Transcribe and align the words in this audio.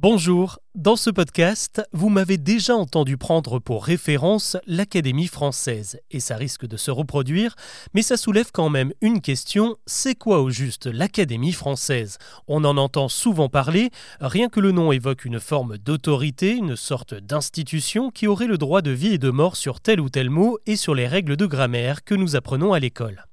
Bonjour, 0.00 0.60
dans 0.78 0.94
ce 0.94 1.10
podcast, 1.10 1.82
vous 1.92 2.08
m'avez 2.08 2.38
déjà 2.38 2.76
entendu 2.76 3.16
prendre 3.16 3.58
pour 3.58 3.84
référence 3.84 4.56
l'Académie 4.68 5.26
française, 5.26 5.98
et 6.12 6.20
ça 6.20 6.36
risque 6.36 6.66
de 6.66 6.76
se 6.76 6.92
reproduire, 6.92 7.56
mais 7.94 8.02
ça 8.02 8.16
soulève 8.16 8.52
quand 8.52 8.68
même 8.68 8.92
une 9.00 9.20
question, 9.20 9.76
c'est 9.86 10.14
quoi 10.14 10.40
au 10.40 10.50
juste 10.50 10.86
l'Académie 10.86 11.52
française? 11.52 12.18
On 12.46 12.64
en 12.64 12.76
entend 12.76 13.08
souvent 13.08 13.48
parler, 13.48 13.90
rien 14.20 14.48
que 14.48 14.60
le 14.60 14.70
nom 14.70 14.92
évoque 14.92 15.24
une 15.24 15.40
forme 15.40 15.78
d'autorité, 15.78 16.52
une 16.52 16.76
sorte 16.76 17.12
d'institution 17.12 18.10
qui 18.12 18.28
aurait 18.28 18.46
le 18.46 18.56
droit 18.56 18.80
de 18.80 18.92
vie 18.92 19.14
et 19.14 19.18
de 19.18 19.30
mort 19.30 19.56
sur 19.56 19.80
tel 19.80 20.00
ou 20.00 20.08
tel 20.08 20.30
mot 20.30 20.58
et 20.66 20.76
sur 20.76 20.94
les 20.94 21.08
règles 21.08 21.36
de 21.36 21.46
grammaire 21.46 22.04
que 22.04 22.14
nous 22.14 22.36
apprenons 22.36 22.72
à 22.72 22.78
l'école. 22.78 23.24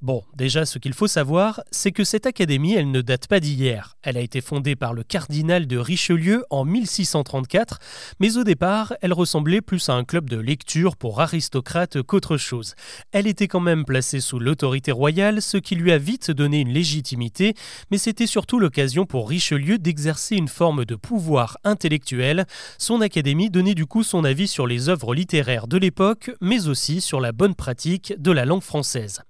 Bon, 0.00 0.24
déjà 0.34 0.66
ce 0.66 0.78
qu'il 0.78 0.94
faut 0.94 1.06
savoir, 1.06 1.62
c'est 1.70 1.92
que 1.92 2.04
cette 2.04 2.26
académie, 2.26 2.74
elle 2.74 2.90
ne 2.90 3.02
date 3.02 3.28
pas 3.28 3.38
d'hier. 3.38 3.96
Elle 4.02 4.16
a 4.16 4.20
été 4.20 4.40
fondée 4.40 4.74
par 4.74 4.94
le 4.94 5.04
cardinal 5.04 5.66
de 5.66 5.78
Richelieu 5.78 6.44
en 6.50 6.64
1634, 6.82 7.78
mais 8.20 8.36
au 8.36 8.44
départ, 8.44 8.94
elle 9.00 9.12
ressemblait 9.12 9.60
plus 9.60 9.88
à 9.88 9.94
un 9.94 10.04
club 10.04 10.28
de 10.28 10.36
lecture 10.36 10.96
pour 10.96 11.20
aristocrates 11.20 12.02
qu'autre 12.02 12.36
chose. 12.36 12.74
Elle 13.12 13.26
était 13.26 13.48
quand 13.48 13.60
même 13.60 13.84
placée 13.84 14.20
sous 14.20 14.38
l'autorité 14.38 14.92
royale, 14.92 15.42
ce 15.42 15.56
qui 15.56 15.74
lui 15.74 15.92
a 15.92 15.98
vite 15.98 16.30
donné 16.30 16.60
une 16.60 16.72
légitimité, 16.72 17.54
mais 17.90 17.98
c'était 17.98 18.26
surtout 18.26 18.58
l'occasion 18.58 19.06
pour 19.06 19.28
Richelieu 19.28 19.78
d'exercer 19.78 20.36
une 20.36 20.48
forme 20.48 20.84
de 20.84 20.94
pouvoir 20.94 21.58
intellectuel. 21.64 22.46
Son 22.78 23.00
académie 23.00 23.50
donnait 23.50 23.74
du 23.74 23.86
coup 23.86 24.02
son 24.02 24.24
avis 24.24 24.48
sur 24.48 24.66
les 24.66 24.88
œuvres 24.88 25.14
littéraires 25.14 25.66
de 25.66 25.76
l'époque, 25.76 26.30
mais 26.40 26.68
aussi 26.68 27.00
sur 27.00 27.20
la 27.20 27.32
bonne 27.32 27.54
pratique 27.54 28.14
de 28.18 28.32
la 28.32 28.44
langue 28.44 28.62
française. 28.62 29.22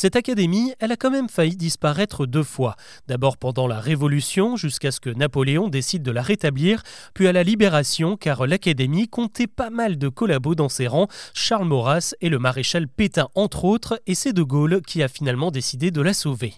Cette 0.00 0.16
académie, 0.16 0.72
elle 0.78 0.92
a 0.92 0.96
quand 0.96 1.10
même 1.10 1.28
failli 1.28 1.56
disparaître 1.56 2.24
deux 2.24 2.42
fois. 2.42 2.74
D'abord 3.06 3.36
pendant 3.36 3.66
la 3.66 3.78
Révolution, 3.78 4.56
jusqu'à 4.56 4.92
ce 4.92 4.98
que 4.98 5.10
Napoléon 5.10 5.68
décide 5.68 6.02
de 6.02 6.10
la 6.10 6.22
rétablir, 6.22 6.82
puis 7.12 7.28
à 7.28 7.32
la 7.32 7.42
Libération, 7.42 8.16
car 8.16 8.46
l'académie 8.46 9.08
comptait 9.08 9.46
pas 9.46 9.68
mal 9.68 9.98
de 9.98 10.08
collabos 10.08 10.54
dans 10.54 10.70
ses 10.70 10.86
rangs, 10.86 11.08
Charles 11.34 11.68
Maurras 11.68 12.14
et 12.22 12.30
le 12.30 12.38
maréchal 12.38 12.88
Pétain 12.88 13.28
entre 13.34 13.66
autres, 13.66 14.00
et 14.06 14.14
c'est 14.14 14.32
De 14.32 14.42
Gaulle 14.42 14.80
qui 14.80 15.02
a 15.02 15.08
finalement 15.08 15.50
décidé 15.50 15.90
de 15.90 16.00
la 16.00 16.14
sauver. 16.14 16.54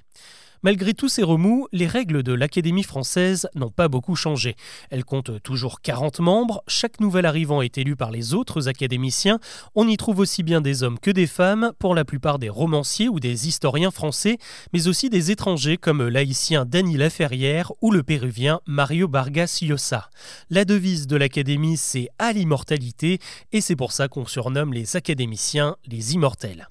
Malgré 0.65 0.95
tous 0.95 1.09
ces 1.09 1.25
remous, 1.25 1.67
les 1.73 1.89
règles 1.89 2.23
de 2.23 2.33
l'Académie 2.33 2.85
française 2.85 3.49
n'ont 3.57 3.71
pas 3.71 3.89
beaucoup 3.89 4.15
changé. 4.15 4.55
Elle 4.91 5.05
compte 5.05 5.43
toujours 5.43 5.81
40 5.81 6.21
membres, 6.21 6.63
chaque 6.69 7.01
nouvel 7.01 7.27
arrivant 7.27 7.63
est 7.63 7.79
élu 7.79 7.97
par 7.97 8.13
les 8.13 8.33
autres 8.33 8.69
académiciens, 8.69 9.41
on 9.75 9.89
y 9.89 9.97
trouve 9.97 10.21
aussi 10.21 10.45
bien 10.45 10.61
des 10.61 10.85
hommes 10.85 11.01
que 11.01 11.11
des 11.11 11.27
femmes, 11.27 11.73
pour 11.81 11.97
la 11.97 12.05
plupart 12.05 12.39
des 12.39 12.49
romanciers 12.49 13.09
ou 13.09 13.19
des 13.19 13.49
historiens 13.49 13.91
français, 13.91 14.39
mais 14.73 14.87
aussi 14.87 15.11
des 15.11 15.33
étrangers 15.33 15.79
comme 15.79 16.07
l'haïtien 16.07 16.65
Dany 16.65 16.97
Laferrière 16.97 17.73
ou 17.81 17.91
le 17.91 18.05
péruvien 18.05 18.61
Mario 18.67 19.09
Vargas 19.09 19.59
Llosa. 19.63 20.11
La 20.49 20.65
devise 20.65 21.09
de 21.09 21.17
l'Académie 21.17 21.77
c'est 21.77 22.09
à 22.21 22.33
l'immortalité 22.33 23.19
et 23.51 23.61
c'est 23.61 23.75
pour 23.75 23.91
ça 23.91 24.07
qu'on 24.07 24.27
surnomme 24.27 24.73
les 24.73 24.95
académiciens 24.95 25.77
les 25.89 26.15
immortels. 26.15 26.69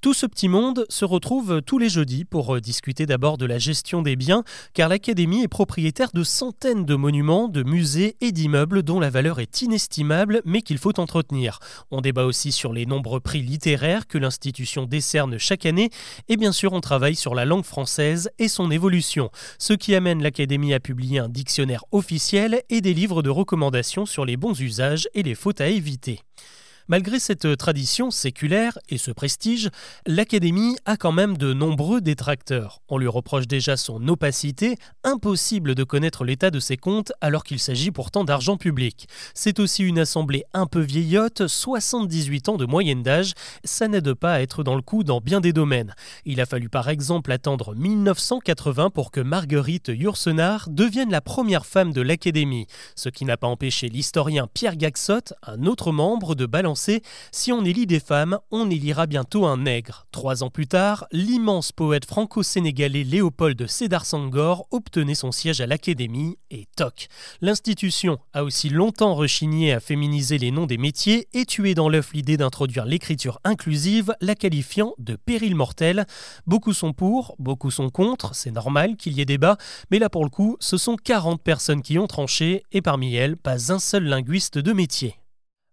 Tout 0.00 0.14
ce 0.14 0.24
petit 0.24 0.48
monde 0.48 0.86
se 0.88 1.04
retrouve 1.04 1.60
tous 1.60 1.78
les 1.78 1.90
jeudis 1.90 2.24
pour 2.24 2.56
euh, 2.56 2.60
discuter 2.60 3.04
d'abord 3.04 3.29
de 3.38 3.46
la 3.46 3.58
gestion 3.58 4.02
des 4.02 4.16
biens, 4.16 4.44
car 4.74 4.88
l'Académie 4.88 5.42
est 5.42 5.48
propriétaire 5.48 6.10
de 6.12 6.24
centaines 6.24 6.84
de 6.84 6.94
monuments, 6.94 7.48
de 7.48 7.62
musées 7.62 8.16
et 8.20 8.32
d'immeubles 8.32 8.82
dont 8.82 9.00
la 9.00 9.10
valeur 9.10 9.40
est 9.40 9.62
inestimable 9.62 10.42
mais 10.44 10.62
qu'il 10.62 10.78
faut 10.78 10.98
entretenir. 10.98 11.58
On 11.90 12.00
débat 12.00 12.24
aussi 12.24 12.52
sur 12.52 12.72
les 12.72 12.86
nombreux 12.86 13.20
prix 13.20 13.42
littéraires 13.42 14.06
que 14.06 14.18
l'institution 14.18 14.86
décerne 14.86 15.38
chaque 15.38 15.66
année, 15.66 15.90
et 16.28 16.36
bien 16.36 16.52
sûr 16.52 16.72
on 16.72 16.80
travaille 16.80 17.16
sur 17.16 17.34
la 17.34 17.44
langue 17.44 17.64
française 17.64 18.30
et 18.38 18.48
son 18.48 18.70
évolution, 18.70 19.30
ce 19.58 19.72
qui 19.72 19.94
amène 19.94 20.22
l'Académie 20.22 20.74
à 20.74 20.80
publier 20.80 21.18
un 21.18 21.28
dictionnaire 21.28 21.84
officiel 21.92 22.62
et 22.68 22.80
des 22.80 22.94
livres 22.94 23.22
de 23.22 23.30
recommandations 23.30 24.06
sur 24.06 24.24
les 24.24 24.36
bons 24.36 24.60
usages 24.60 25.08
et 25.14 25.22
les 25.22 25.34
fautes 25.34 25.60
à 25.60 25.68
éviter. 25.68 26.20
Malgré 26.90 27.20
cette 27.20 27.56
tradition 27.56 28.10
séculaire 28.10 28.76
et 28.88 28.98
ce 28.98 29.12
prestige, 29.12 29.70
l'Académie 30.08 30.74
a 30.86 30.96
quand 30.96 31.12
même 31.12 31.36
de 31.38 31.52
nombreux 31.52 32.00
détracteurs. 32.00 32.82
On 32.88 32.98
lui 32.98 33.06
reproche 33.06 33.46
déjà 33.46 33.76
son 33.76 34.08
opacité, 34.08 34.74
impossible 35.04 35.76
de 35.76 35.84
connaître 35.84 36.24
l'état 36.24 36.50
de 36.50 36.58
ses 36.58 36.76
comptes 36.76 37.12
alors 37.20 37.44
qu'il 37.44 37.60
s'agit 37.60 37.92
pourtant 37.92 38.24
d'argent 38.24 38.56
public. 38.56 39.06
C'est 39.34 39.60
aussi 39.60 39.84
une 39.84 40.00
assemblée 40.00 40.42
un 40.52 40.66
peu 40.66 40.80
vieillotte, 40.80 41.46
78 41.46 42.48
ans 42.48 42.56
de 42.56 42.66
moyenne 42.66 43.04
d'âge, 43.04 43.34
ça 43.62 43.86
n'aide 43.86 44.12
pas 44.14 44.32
à 44.32 44.40
être 44.40 44.64
dans 44.64 44.74
le 44.74 44.82
coup 44.82 45.04
dans 45.04 45.20
bien 45.20 45.40
des 45.40 45.52
domaines. 45.52 45.94
Il 46.24 46.40
a 46.40 46.44
fallu 46.44 46.68
par 46.68 46.88
exemple 46.88 47.30
attendre 47.30 47.76
1980 47.76 48.90
pour 48.90 49.12
que 49.12 49.20
Marguerite 49.20 49.92
Yourcenar 49.94 50.68
devienne 50.68 51.12
la 51.12 51.20
première 51.20 51.66
femme 51.66 51.92
de 51.92 52.00
l'Académie, 52.00 52.66
ce 52.96 53.10
qui 53.10 53.24
n'a 53.24 53.36
pas 53.36 53.46
empêché 53.46 53.88
l'historien 53.88 54.48
Pierre 54.52 54.74
Gaxot, 54.74 55.34
un 55.46 55.66
autre 55.66 55.92
membre, 55.92 56.34
de 56.34 56.46
balancer 56.46 56.79
si 57.32 57.52
on 57.52 57.64
élit 57.64 57.86
des 57.86 58.00
femmes, 58.00 58.38
on 58.50 58.70
élira 58.70 59.06
bientôt 59.06 59.46
un 59.46 59.58
nègre. 59.58 60.06
Trois 60.12 60.42
ans 60.42 60.50
plus 60.50 60.66
tard, 60.66 61.06
l'immense 61.12 61.72
poète 61.72 62.04
franco-sénégalais 62.04 63.04
Léopold 63.04 63.66
Sédar 63.66 64.06
Senghor 64.06 64.66
obtenait 64.70 65.14
son 65.14 65.32
siège 65.32 65.60
à 65.60 65.66
l'Académie 65.66 66.38
et 66.50 66.66
toc. 66.76 67.08
L'institution 67.40 68.18
a 68.32 68.44
aussi 68.44 68.68
longtemps 68.68 69.14
rechigné 69.14 69.72
à 69.72 69.80
féminiser 69.80 70.38
les 70.38 70.50
noms 70.50 70.66
des 70.66 70.78
métiers 70.78 71.28
et 71.32 71.44
tué 71.44 71.74
dans 71.74 71.88
l'œuf 71.88 72.12
l'idée 72.12 72.36
d'introduire 72.36 72.84
l'écriture 72.84 73.40
inclusive, 73.44 74.14
la 74.20 74.34
qualifiant 74.34 74.94
de 74.98 75.16
péril 75.16 75.54
mortel. 75.54 76.06
Beaucoup 76.46 76.72
sont 76.72 76.92
pour, 76.92 77.34
beaucoup 77.38 77.70
sont 77.70 77.90
contre, 77.90 78.34
c'est 78.34 78.50
normal 78.50 78.96
qu'il 78.96 79.12
y 79.14 79.20
ait 79.20 79.26
débat, 79.26 79.56
mais 79.90 79.98
là 79.98 80.08
pour 80.08 80.24
le 80.24 80.30
coup, 80.30 80.56
ce 80.60 80.76
sont 80.76 80.96
40 80.96 81.42
personnes 81.42 81.82
qui 81.82 81.98
ont 81.98 82.06
tranché 82.06 82.62
et 82.72 82.82
parmi 82.82 83.14
elles, 83.14 83.36
pas 83.36 83.72
un 83.72 83.78
seul 83.78 84.04
linguiste 84.04 84.58
de 84.58 84.72
métier. 84.72 85.19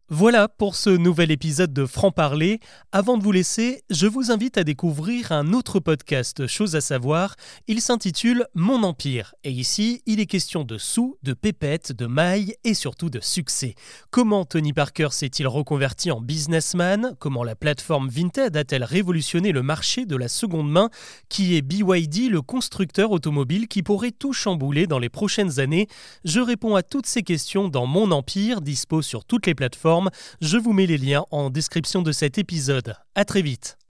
Voilà 0.10 0.48
pour 0.48 0.78
ce 0.78 0.90
nouvel 0.90 1.32
épisode 1.32 1.74
de 1.74 1.86
Franc 1.86 2.12
Parler. 2.12 2.62
Avant 2.94 3.18
de 3.18 3.24
vous 3.24 3.34
laisser, 3.34 3.84
je 3.90 4.08
vous 4.08 4.32
invite 4.32 4.58
à 4.58 4.64
découvrir 4.64 5.34
un 5.34 5.52
autre 5.52 5.82
podcast, 5.82 6.48
chose 6.48 6.78
à 6.78 6.82
savoir. 6.82 7.36
Il 7.68 7.82
s'intitule 7.82 8.46
Mon 8.54 8.84
Empire. 8.84 9.36
Et 9.44 9.52
ici, 9.52 10.02
il 10.06 10.22
est 10.22 10.26
question 10.26 10.64
de 10.64 10.78
sous, 10.78 11.18
de 11.24 11.34
pépettes, 11.34 11.92
de 11.92 12.06
mailles 12.06 12.56
et 12.64 12.74
surtout 12.74 13.10
de 13.10 13.20
succès. 13.20 13.76
Comment 14.10 14.46
Tony 14.46 14.72
Parker 14.72 15.10
s'est-il 15.12 15.46
reconverti 15.46 16.10
en 16.10 16.22
businessman? 16.22 17.14
Comment 17.20 17.44
la 17.44 17.58
plateforme 17.58 18.08
Vinted 18.08 18.56
a-t-elle 18.56 18.86
révolutionné 18.86 19.52
le 19.52 19.62
marché 19.62 20.06
de 20.06 20.16
la 20.16 20.30
seconde 20.30 20.72
main? 20.72 20.90
Qui 21.28 21.58
est 21.58 21.62
BYD, 21.62 22.30
le 22.30 22.42
constructeur 22.42 23.12
automobile 23.12 23.68
qui 23.68 23.84
pourrait 23.84 24.12
tout 24.12 24.32
chambouler 24.32 24.88
dans 24.88 25.00
les 25.00 25.10
prochaines 25.10 25.60
années? 25.60 25.90
Je 26.24 26.40
réponds 26.40 26.76
à 26.76 26.82
toutes 26.82 27.08
ces 27.08 27.24
questions 27.24 27.68
dans 27.68 27.88
Mon 27.88 28.12
Empire, 28.12 28.62
dispo 28.62 29.02
sur 29.02 29.26
toutes 29.26 29.48
les 29.48 29.54
je 30.42 30.58
vous 30.58 30.74
mets 30.74 30.86
les 30.86 30.98
liens 30.98 31.26
en 31.32 31.50
description 31.50 32.02
de 32.02 32.12
cet 32.12 32.38
épisode. 32.38 32.96
À 33.16 33.26
très 33.26 33.42
vite. 33.42 33.77